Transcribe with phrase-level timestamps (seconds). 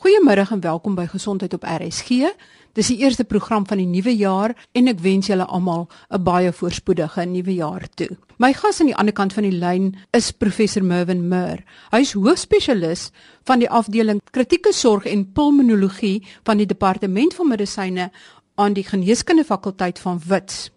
[0.00, 2.30] Goeiemôre en welkom by Gesondheid op RSG.
[2.72, 6.52] Dis die eerste program van die nuwe jaar en ek wens julle almal 'n baie
[6.52, 8.08] voorspoedige nuwe jaar toe.
[8.38, 11.60] My gas aan die ander kant van die lyn is professor Mervin Mur.
[11.92, 13.10] Hy is hoofspesialis
[13.44, 18.10] van die afdeling kritieke sorg en pulmonologie van die departement van medisyne
[18.54, 20.70] aan die geneeskunde fakulteit van Wits.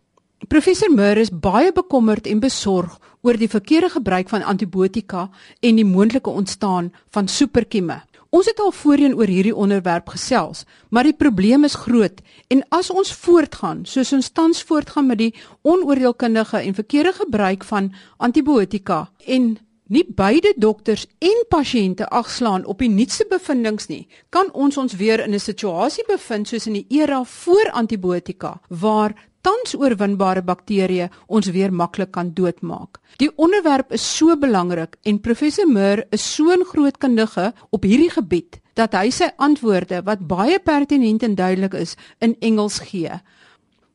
[0.48, 5.30] Professor Mur is baie bekommerd en besorg oor die verkeerde gebruik van antibiotika
[5.62, 8.04] en die moontlike ontstaan van superkieme.
[8.34, 12.90] Ons het al voorheen oor hierdie onderwerp gesels, maar die probleem is groot en as
[12.90, 19.04] ons voortgaan, soos ons tans voortgaan met die onoordeelkundige en verkeerde gebruik van antibiotika
[19.36, 19.52] en
[19.86, 25.22] nie beide dokters en pasiënte agslaan op die nuutste bevindinge nie, kan ons ons weer
[25.22, 29.14] in 'n situasie bevind soos in die era voor antibiotika waar
[29.44, 33.00] tans oorwinbare bakterieë ons weer maklik kan doodmaak.
[33.20, 38.12] Die onderwerp is so belangrik en professor Mur is so 'n groot kundige op hierdie
[38.12, 43.12] gebied dat hy sy antwoorde wat baie pertinent en duidelik is in Engels gee.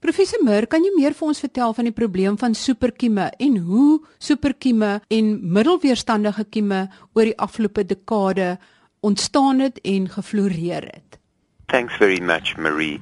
[0.01, 4.01] Professor Mur, kan jy meer vir ons vertel van die probleem van superkieme en hoe
[4.19, 8.59] superkieme en middelweerstandige kieme oor die afgelope dekade
[9.01, 11.19] ontstaan het en gefloreer het?
[11.67, 13.01] Thanks very much, Marie.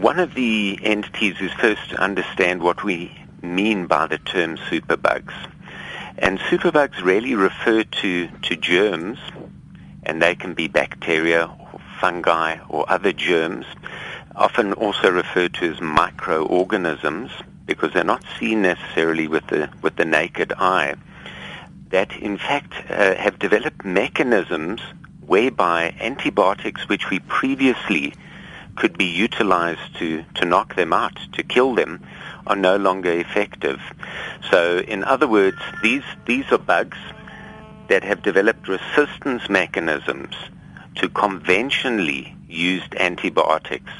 [0.00, 5.34] One of the entities is first to understand what we mean by the term superbugs.
[6.16, 9.18] And superbugs really refer to, to germs,
[10.04, 13.66] and they can be bacteria or fungi or other germs,
[14.34, 17.30] often also referred to as microorganisms
[17.66, 20.94] because they're not seen necessarily with the, with the naked eye,
[21.90, 24.80] that in fact uh, have developed mechanisms
[25.26, 28.14] whereby antibiotics which we previously
[28.76, 32.00] could be utilized to, to knock them out, to kill them,
[32.46, 33.80] are no longer effective.
[34.50, 36.98] So in other words, these, these are bugs
[37.88, 40.34] that have developed resistance mechanisms
[40.96, 43.92] to conventionally used antibiotics.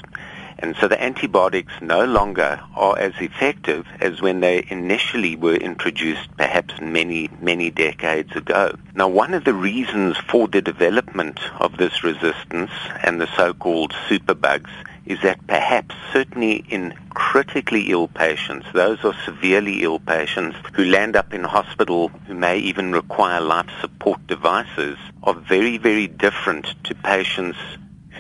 [0.62, 6.28] And so the antibiotics no longer are as effective as when they initially were introduced
[6.36, 8.76] perhaps many, many decades ago.
[8.94, 12.70] Now, one of the reasons for the development of this resistance
[13.02, 14.70] and the so-called superbugs
[15.06, 21.16] is that perhaps certainly in critically ill patients, those are severely ill patients who land
[21.16, 26.94] up in hospital who may even require life support devices are very, very different to
[26.94, 27.58] patients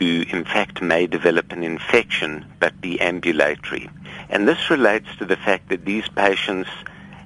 [0.00, 3.88] who in fact may develop an infection but be ambulatory.
[4.30, 6.70] And this relates to the fact that these patients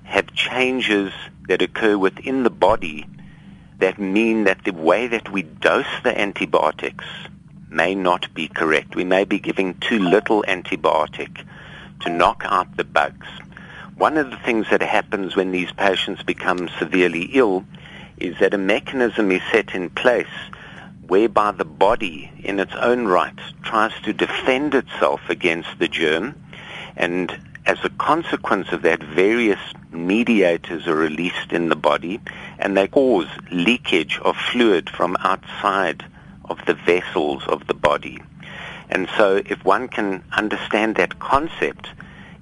[0.02, 1.12] have changes
[1.46, 3.06] that occur within the body
[3.78, 7.04] that mean that the way that we dose the antibiotics
[7.70, 8.96] may not be correct.
[8.96, 11.44] We may be giving too little antibiotic
[12.00, 13.28] to knock out the bugs.
[13.96, 17.64] One of the things that happens when these patients become severely ill
[18.16, 20.26] is that a mechanism is set in place
[21.08, 26.34] whereby the body in its own right tries to defend itself against the germ
[26.96, 29.60] and as a consequence of that various
[29.90, 32.20] mediators are released in the body
[32.58, 36.04] and they cause leakage of fluid from outside
[36.44, 38.20] of the vessels of the body.
[38.90, 41.88] And so if one can understand that concept,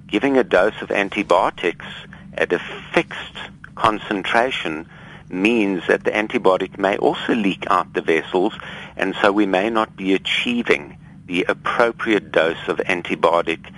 [0.07, 1.85] giving a dose of antibiotics
[2.33, 2.59] at a
[2.93, 3.37] fixed
[3.75, 4.87] concentration
[5.29, 8.53] means that the antibiotic may also leak out the vessels,
[8.95, 13.71] and so we may not be achieving the appropriate dose of antibiotic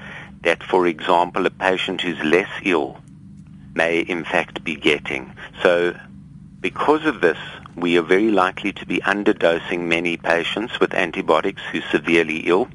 [0.44, 2.98] that, for example, a patient who's less ill
[3.74, 5.34] may in fact be getting.
[5.62, 5.96] So
[6.62, 7.38] because of this,
[7.76, 12.70] we are very likely to be underdosing many patients with antibiotics who are severely ill.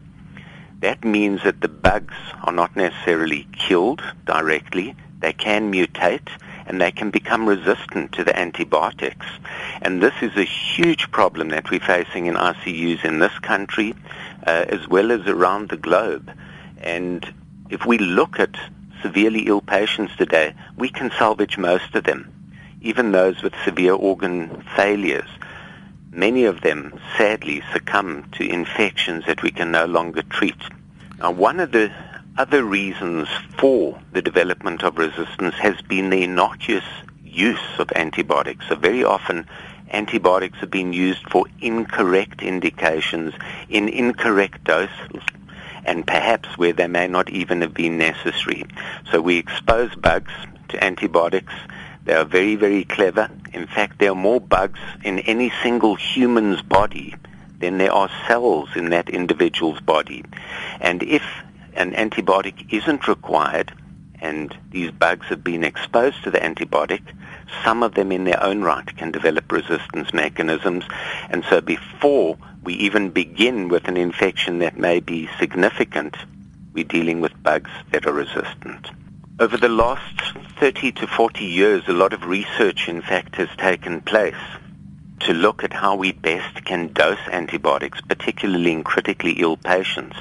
[0.81, 4.95] That means that the bugs are not necessarily killed directly.
[5.21, 6.29] They can mutate
[6.71, 9.27] and they can become resistant to the antibiotics.
[9.83, 13.93] And this is a huge problem that we're facing in ICUs in this country
[14.47, 16.31] uh, as well as around the globe.
[16.81, 17.27] And
[17.71, 18.55] if we look at
[19.03, 22.33] severely ill patients today, we can salvage most of them,
[22.83, 25.29] even those with severe organ failures.
[26.13, 30.63] Many of them sadly succumb to infections that we can no longer treat.
[31.19, 31.91] Now, one of the
[32.37, 33.29] other reasons
[33.59, 36.85] for the development of resistance has been the innocuous
[37.25, 38.67] use of antibiotics.
[38.69, 39.47] So very often
[39.91, 43.35] antibiotics have been used for incorrect indications
[43.69, 45.23] in incorrect doses
[45.85, 48.65] and perhaps where they may not even have been necessary.
[49.11, 50.33] So we expose bugs
[50.69, 51.53] to antibiotics.
[52.05, 53.31] They are very, very clever.
[53.53, 57.15] In fact, there are more bugs in any single human's body
[57.59, 60.25] than there are cells in that individual's body.
[60.81, 61.23] And if
[61.81, 63.73] an antibiotic isn't required
[64.21, 67.01] and these bugs have been exposed to the antibiotic,
[67.65, 70.85] some of them in their own right can develop resistance mechanisms.
[71.31, 76.17] And so before we even begin with an infection that may be significant,
[76.75, 78.89] we're dealing with bugs that are resistant.
[79.39, 84.03] Over the last 30 to 40 years, a lot of research, in fact, has taken
[84.03, 84.35] place
[85.21, 90.17] to look at how we best can dose antibiotics, particularly in critically ill patients.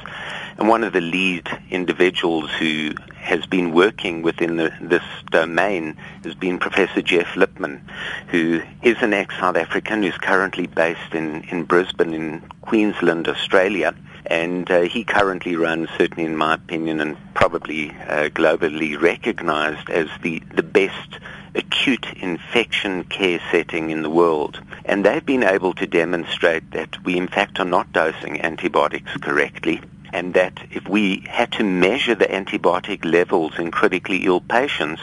[0.58, 6.36] And one of the lead individuals who has been working within the, this domain has
[6.36, 7.82] been Professor Jeff Lipman,
[8.28, 13.96] who is an ex-South African who's currently based in, in Brisbane in Queensland, Australia.
[14.26, 20.08] And uh, he currently runs, certainly in my opinion, and probably uh, globally recognized as
[20.22, 21.20] the, the best
[21.56, 24.60] acute infection care setting in the world.
[24.86, 29.82] And they've been able to demonstrate that we in fact are not dosing antibiotics correctly
[30.12, 35.02] and that if we had to measure the antibiotic levels in critically ill patients,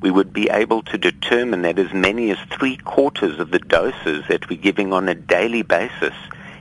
[0.00, 4.24] we would be able to determine that as many as three quarters of the doses
[4.28, 6.14] that we're giving on a daily basis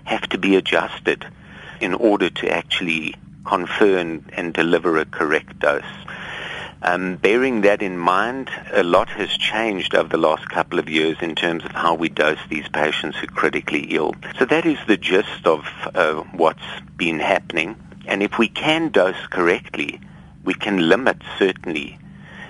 [0.04, 1.26] have to be adjusted
[1.80, 3.16] in order to actually
[3.46, 5.84] confer and, and deliver a correct dose.
[6.84, 11.18] Um, bearing that in mind, a lot has changed over the last couple of years
[11.22, 14.16] in terms of how we dose these patients who are critically ill.
[14.40, 16.60] So that is the gist of uh, what's
[16.98, 17.76] been happening.
[18.08, 20.02] And if we can dose correctly,
[20.44, 22.00] we can limit certainly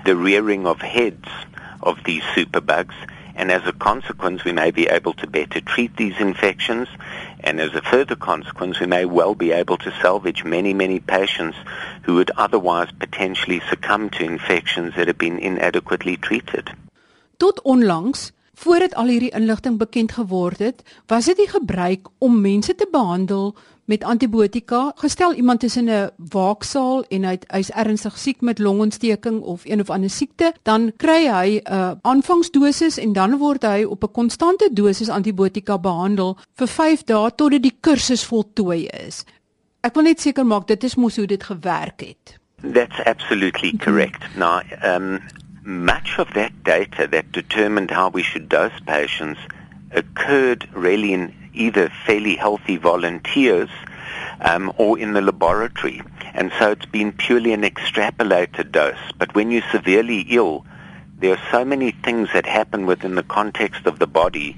[0.06, 1.28] the rearing of heads
[1.84, 2.96] of these superbugs
[3.36, 6.88] and as a consequence we may be able to better treat these infections
[7.44, 11.58] and as a further consequence we may well be able to salvage many many patients
[12.04, 16.70] who would otherwise potentially succumb to infections that have been inadequately treated.
[17.40, 18.32] Tot onlangs
[18.62, 23.56] Voordat al hierdie inligting bekend geword het, was dit die gebruik om mense te behandel
[23.90, 24.92] met antibiotika.
[24.96, 29.80] Gestel iemand is in 'n waaksaal en hy hy's ernstig siek met longontsteking of een
[29.80, 34.12] of ander siekte, dan kry hy 'n uh, aanvangsdosis en dan word hy op 'n
[34.12, 39.26] konstante dosis antibiotika behandel vir 5 dae totdat die kursus voltooi is.
[39.82, 42.40] Ek wil net seker maak dit is mos hoe dit gewerk het.
[42.74, 44.22] That's absolutely correct.
[44.36, 45.20] Now, um
[45.64, 49.40] much of that data that determined how we should dose patients
[49.92, 53.70] occurred really in either fairly healthy volunteers
[54.40, 56.02] um, or in the laboratory.
[56.34, 59.12] And so it's been purely an extrapolated dose.
[59.18, 60.66] But when you're severely ill,
[61.20, 64.58] there are so many things that happen within the context of the body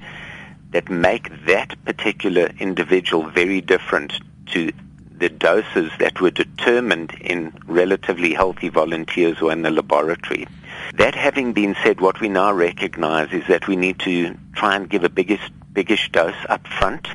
[0.70, 4.14] that make that particular individual very different
[4.46, 4.72] to
[5.18, 10.46] the doses that were determined in relatively healthy volunteers or in the laboratory.
[10.94, 14.88] That having been said, what we now recognize is that we need to try and
[14.88, 17.08] give a biggest, biggish dose up front,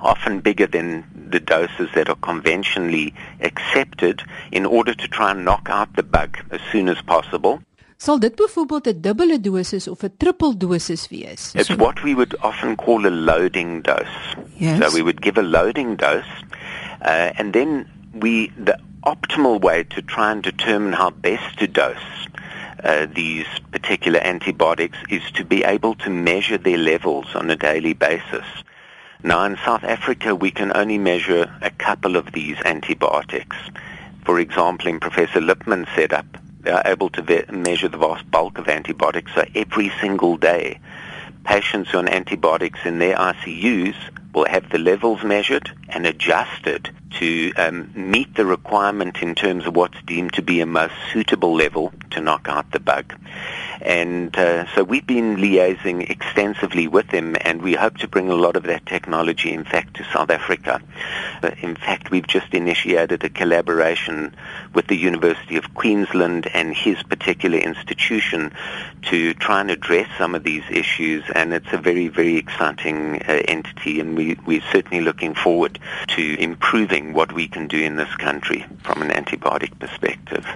[0.00, 4.22] often bigger than the doses that are conventionally accepted
[4.52, 7.60] in order to try and knock out the bug as soon as possible.
[7.98, 11.52] Sal dit byvoorbeeld 'n dubbele dosis of 'n triple dosis wees?
[11.54, 14.18] It's what we would often call a loading dose.
[14.58, 14.78] Yes.
[14.80, 16.32] So we would give a loading dose
[17.02, 22.26] uh, and then we the optimal way to try and determine how best to dose
[22.82, 27.92] uh, these particular antibiotics is to be able to measure their levels on a daily
[27.92, 28.44] basis.
[29.22, 33.56] Now in South Africa we can only measure a couple of these antibiotics.
[34.24, 36.26] For example, in Professor Lipman's setup,
[36.60, 39.32] they are able to ve- measure the vast bulk of antibiotics.
[39.34, 40.80] So every single day,
[41.44, 43.96] patients on antibiotics in their ICUs
[44.32, 49.76] will have the levels measured and adjusted to um, meet the requirement in terms of
[49.76, 53.14] what's deemed to be a most suitable level to knock out the bug.
[53.80, 58.34] And uh, so we've been liaising extensively with them, and we hope to bring a
[58.34, 60.80] lot of that technology, in fact, to South Africa.
[61.42, 64.34] Uh, in fact, we've just initiated a collaboration
[64.72, 68.52] with the University of Queensland and his particular institution
[69.10, 73.42] to try and address some of these issues, and it's a very, very exciting uh,
[73.48, 78.14] entity, and we, we're certainly looking forward to improving what we can do in this
[78.16, 80.46] country from an antibiotic perspective.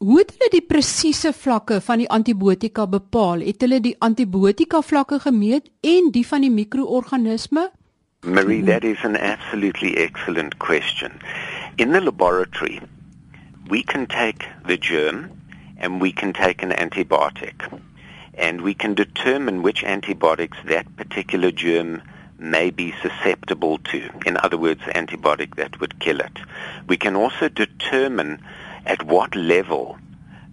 [0.00, 3.42] Hoe het hulle die presiese vlakke van die antibiotika bepaal?
[3.44, 7.66] Het hulle die antibiotika vlakke gemeet en die van die mikroorganisme?
[8.24, 11.12] Marie, that is an absolutely excellent question.
[11.76, 12.80] In the laboratory,
[13.68, 15.30] we can take the germ
[15.78, 17.68] and we can take an antibiotic
[18.34, 22.02] and we can determine which antibiotics that particular germ
[22.40, 24.10] may be susceptible to.
[24.24, 26.38] In other words, antibiotic that would kill it.
[26.88, 28.42] We can also determine
[28.86, 29.98] at what level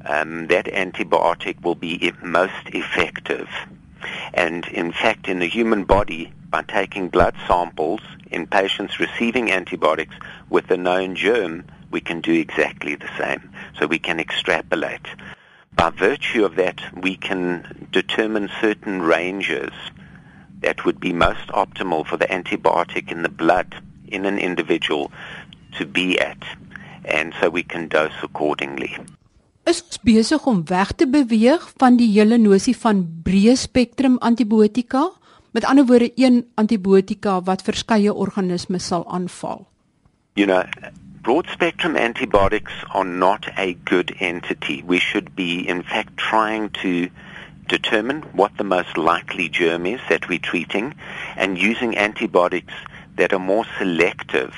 [0.06, 3.50] um, that antibiotic will be most effective.
[4.34, 8.02] And in fact, in the human body, by taking blood samples
[8.32, 10.16] in patients receiving antibiotics
[10.50, 13.50] with a known germ, we can do exactly the same.
[13.80, 15.08] So we can extrapolate.
[15.76, 19.72] by virtue of that, we can determine certain ranges
[20.62, 23.76] that would be most optimal for the antibiotic in the blood
[24.08, 25.12] in an individual
[25.78, 26.44] to be at.
[27.06, 28.98] And so we can dose accordingly.
[29.68, 35.10] Is ons besig om weg te beweeg van die hele nosie van breë spektrum antibiotika?
[35.52, 39.66] Met ander woorde, een antibiotika wat verskeie organismes sal aanval.
[40.40, 40.64] You know,
[41.22, 44.84] broad spectrum antibiotics are not a good entity.
[44.86, 47.10] We should be, in fact, trying to
[47.68, 50.96] determine what the most likely germ is that we're treating
[51.36, 52.74] and using antibiotics
[53.16, 54.54] that are more selective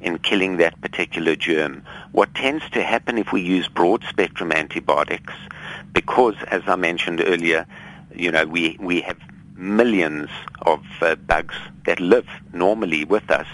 [0.00, 1.82] in killing that particular germ.
[2.12, 5.32] What tends to happen if we use broad spectrum antibiotics,
[5.92, 7.66] because, as I mentioned earlier,
[8.14, 9.18] you know, we, we have
[9.56, 10.30] millions
[10.62, 11.54] of uh, bugs
[11.86, 13.46] that live normally with us,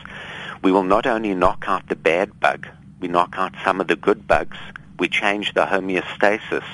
[0.62, 2.66] we will not only knock out the bad bug,
[3.00, 4.58] we knock out some of the good bugs.
[4.98, 6.64] We change the homeostasis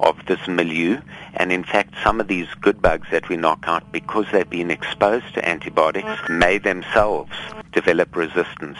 [0.00, 1.00] of this milieu.
[1.34, 4.70] And in fact, some of these good bugs that we knock out, because they've been
[4.70, 7.32] exposed to antibiotics, may themselves
[7.72, 8.78] develop resistance.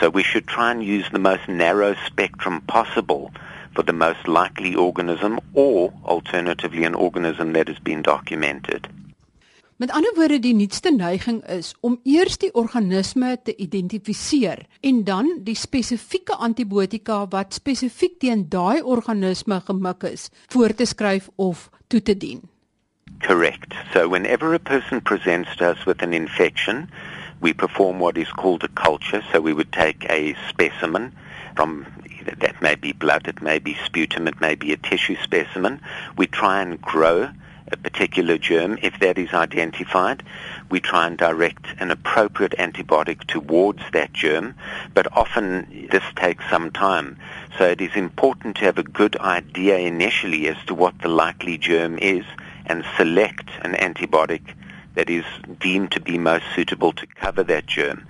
[0.00, 3.32] So we should try and use the most narrow spectrum possible
[3.74, 8.88] for the most likely organism or alternatively an organism that has been documented.
[9.76, 15.28] Met ander woorde die nuutste neiging is om eers die organisme te identifiseer en dan
[15.44, 22.00] die spesifieke antibiotika wat spesifiek teen daai organisme gemik is, voor te skryf of toe
[22.00, 22.40] te dien.
[23.20, 23.76] Correct.
[23.92, 26.88] So whenever a person presents to us with an infection,
[27.44, 29.20] we perform what is called a culture.
[29.32, 31.12] So we would take a specimen
[31.54, 31.84] from
[32.40, 35.80] that may be blood, it may be sputum, it may be a tissue specimen.
[36.16, 37.28] We try and grow
[37.72, 40.22] a particular germ, if that is identified,
[40.70, 44.54] we try and direct an appropriate antibiotic towards that germ,
[44.94, 47.18] but often this takes some time.
[47.58, 51.58] So it is important to have a good idea initially as to what the likely
[51.58, 52.24] germ is
[52.66, 54.42] and select an antibiotic
[54.94, 55.24] that is
[55.60, 58.06] deemed to be most suitable to cover that germ.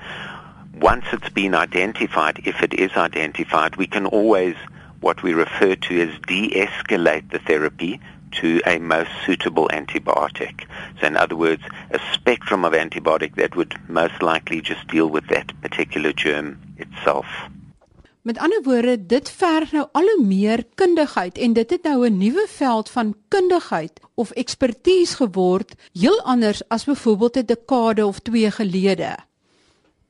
[0.75, 4.55] Once it's been identified, if it is identified, we can always
[5.01, 8.01] what we refer to as de-escalate the therapy
[8.40, 10.66] to a most suitable antibiotic.
[11.00, 15.26] So in other words, a spectrum of antibiotic that would most likely just deal with
[15.28, 17.26] that particular germ itself.
[18.26, 22.19] Met ander woorde, dit verg nou al hoe meer kundigheid en dit het nou 'n
[22.19, 28.50] nuwe veld van kundigheid of ekspertise geword, heel anders as byvoorbeeld 'n dekade of 2
[28.50, 29.14] gelede.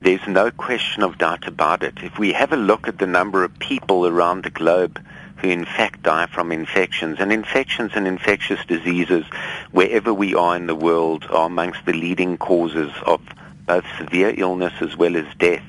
[0.01, 2.01] There's no question of doubt about it.
[2.01, 4.99] If we have a look at the number of people around the globe
[5.37, 7.17] who in fact die from infections.
[7.19, 9.25] And infections and infectious diseases,
[9.71, 13.21] wherever we are in the world, are amongst the leading causes of
[13.65, 15.65] both severe illness as well as death.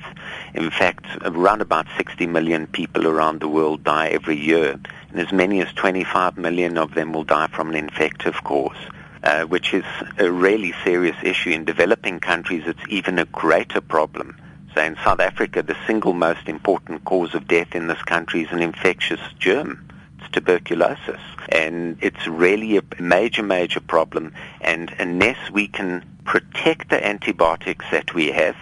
[0.53, 5.31] In fact, around about 60 million people around the world die every year, and as
[5.31, 8.77] many as 25 million of them will die from an infective cause.
[9.21, 9.83] Uh, which is
[10.17, 11.49] a really serious issue.
[11.49, 14.37] In developing countries, it's even a greater problem
[14.75, 18.51] So in South Africa, the single most important cause of death in this country is
[18.51, 19.89] an infectious germ.
[20.19, 21.21] It's tuberculosis.
[21.49, 24.33] And it's really a major, major problem.
[24.61, 28.55] And unless we can protect the antibiotics that we have,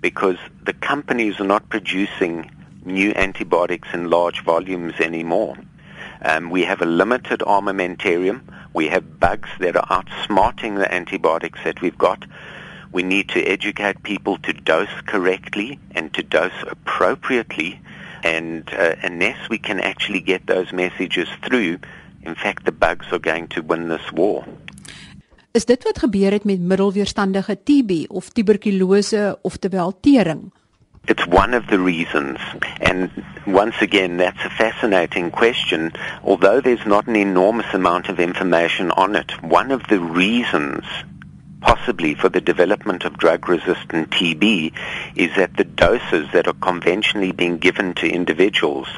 [0.00, 2.50] because the companies are not producing
[2.84, 5.56] new antibiotics in large volumes anymore.
[6.22, 8.42] Um, we have a limited armamentarium.
[8.74, 12.24] We have bugs that are outsmarting the antibiotics that we've got.
[12.92, 17.80] We need to educate people to dose correctly and to dose appropriately.
[18.22, 21.78] And uh, unless we can actually get those messages through,
[22.22, 24.44] in fact, the bugs are going to win this war.
[25.52, 30.52] Is dit wat gebeur het met middelweerstandige TB of tuberkulose of terwyl tering?
[31.08, 32.38] It's one of the reasons.
[32.80, 33.10] And
[33.44, 35.92] once again, that's a fascinating question.
[36.22, 40.84] Although there's not an enormous amount of information on it, one of the reasons
[41.62, 44.72] possibly for the development of drug-resistant TB
[45.16, 48.88] is that the doses that are conventionally being given to individuals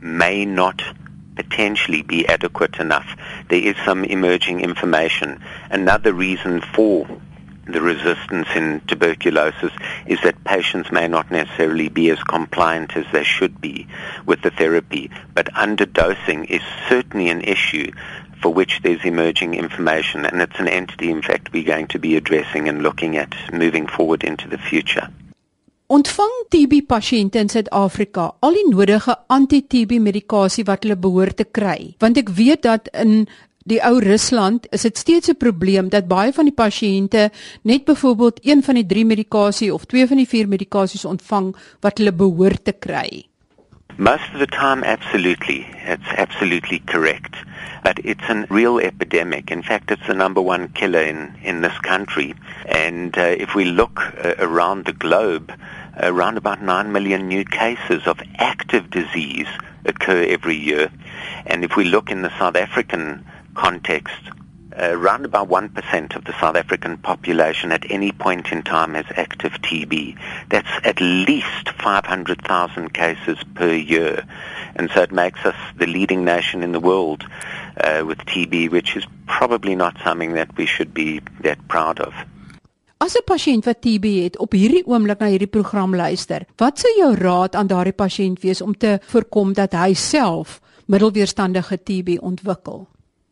[0.00, 0.82] may not
[1.36, 3.16] potentially be adequate enough.
[3.48, 5.40] There is some emerging information.
[5.70, 7.06] Another reason for
[7.66, 9.72] the resistance in tuberculosis
[10.06, 13.86] is that patients may not necessarily be as compliant as they should be
[14.24, 17.90] with the therapy, but underdosing is certainly an issue
[18.40, 22.16] for which there's emerging information, and it's an entity, in fact, we're going to be
[22.16, 25.08] addressing and looking at moving forward into the future.
[25.86, 31.94] Ontvang TB pasiënte in Suid-Afrika al die nodige anti-TB medikasie wat hulle behoort te kry?
[32.02, 33.28] Want ek weet dat in
[33.70, 37.30] die ou Rusland is dit steeds 'n probleem dat baie van die pasiënte
[37.62, 41.98] net byvoorbeeld een van die drie medikasie of twee van die vier medikasies ontvang wat
[41.98, 43.26] hulle behoort te kry.
[43.96, 45.66] Most of the time absolutely.
[45.86, 47.35] It's absolutely correct.
[47.86, 49.52] But it's a real epidemic.
[49.52, 52.34] In fact, it's the number one killer in, in this country.
[52.64, 55.52] And uh, if we look uh, around the globe,
[55.96, 59.46] around about 9 million new cases of active disease
[59.84, 60.90] occur every year.
[61.46, 63.24] And if we look in the South African
[63.54, 64.18] context,
[64.78, 69.52] around about 1% of the South African population at any point in time has active
[69.62, 70.18] TB.
[70.50, 74.24] That's at least 500,000 cases per year.
[74.76, 77.24] And so it makes us the leading nation in the world
[77.82, 82.14] uh, with TB, which is probably not something that we should be that proud of.
[82.98, 86.92] As 'n pasiënt wat TB het, op hierdie oomblik na hierdie program luister, wat sou
[86.96, 92.88] jou raad aan daardie pasiënt wees om te voorkom dat hy self middelweerstandige TB ontwikkel?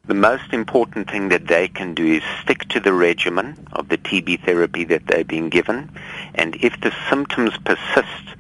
[0.07, 3.97] The most important thing that they can do is stick to the regimen of the
[3.97, 5.91] TB therapy that they've been given.
[6.35, 8.37] And if the symptoms persist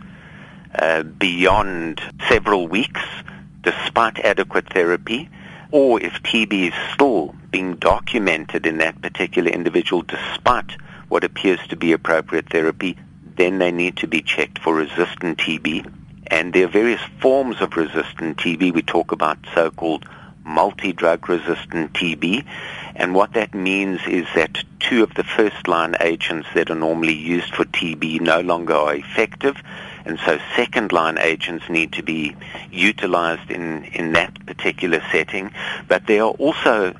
[0.78, 3.00] uh, beyond several weeks,
[3.62, 5.30] despite adequate therapy,
[5.70, 10.72] or if TB is still being documented in that particular individual despite
[11.08, 12.98] what appears to be appropriate therapy,
[13.36, 15.90] then they need to be checked for resistant TB.
[16.26, 18.74] And there are various forms of resistant TB.
[18.74, 20.04] We talk about so-called
[20.44, 22.44] multi-drug resistant TB.
[22.94, 27.14] And what that means is that two of the first line agents that are normally
[27.14, 29.56] used for TB no longer are effective.
[30.04, 32.36] And so second line agents need to be
[32.70, 35.50] utilized in, in that particular setting.
[35.88, 36.94] But there are also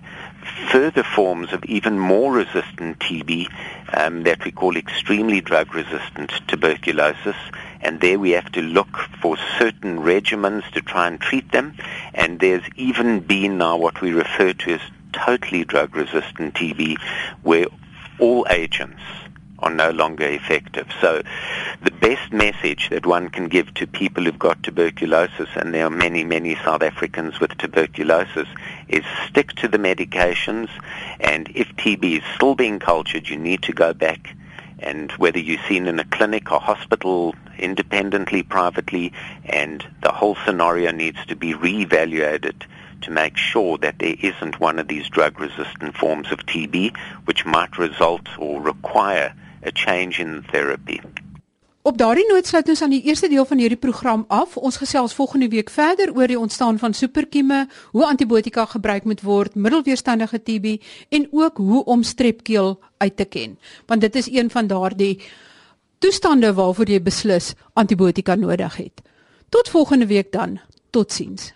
[0.71, 3.49] further forms of even more resistant TB
[3.97, 7.37] um, that we call extremely drug resistant tuberculosis
[7.85, 11.77] and there we have to look for certain regimens to try and treat them.
[12.15, 14.81] And there's even been now what we refer to as
[15.13, 16.97] totally drug-resistant TB,
[17.43, 17.67] where
[18.19, 19.01] all agents
[19.61, 20.87] are no longer effective.
[21.01, 21.23] So
[21.83, 25.91] the best message that one can give to people who've got tuberculosis, and there are
[25.91, 28.49] many, many South Africans with tuberculosis,
[28.89, 30.69] is stick to the medications,
[31.21, 34.37] and if TB is still being cultured, you need to go back
[34.81, 39.13] and whether you're seen in a clinic or hospital independently, privately,
[39.63, 42.57] and the whole scenario needs to be reevaluated
[43.05, 46.97] to make sure that there isn't one of these drug-resistant forms of TB
[47.27, 51.01] which might result or require a change in therapy.
[51.85, 54.55] Op daardie noot sluit ons aan die eerste deel van hierdie program af.
[54.57, 59.55] Ons gesels volgende week verder oor die ontstaan van superkieme, hoe antibiotika gebruik moet word,
[59.55, 60.79] middelweerstandige TB
[61.13, 63.59] en ook hoe om strepkeel uit te ken.
[63.87, 65.21] Want dit is een van daardie
[66.05, 69.01] toestande waarvoor jy beslis antibiotika nodig het.
[69.49, 70.59] Tot volgende week dan.
[70.93, 71.53] Totsiens.